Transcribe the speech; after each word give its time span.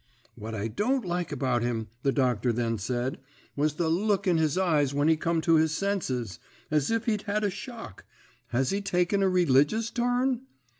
"'What 0.33 0.55
I 0.55 0.67
don't 0.67 1.05
like 1.05 1.31
about 1.31 1.61
him,' 1.61 1.89
the 2.01 2.11
doctor 2.11 2.51
then 2.51 2.79
said, 2.79 3.19
'was 3.55 3.75
the 3.75 3.87
look 3.87 4.25
in 4.25 4.37
his 4.39 4.57
eyes 4.57 4.95
when 4.95 5.07
he 5.07 5.15
come 5.15 5.41
to 5.41 5.57
his 5.57 5.75
senses 5.77 6.39
as 6.71 6.89
if 6.89 7.05
he'd 7.05 7.21
had 7.29 7.43
a 7.43 7.51
shock. 7.51 8.05
Has 8.47 8.71
he 8.71 8.81
taken 8.81 9.21
a 9.21 9.29
religious 9.29 9.91
turn?' 9.91 10.47